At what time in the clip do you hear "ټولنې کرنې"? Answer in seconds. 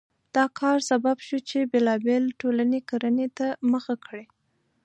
2.41-3.27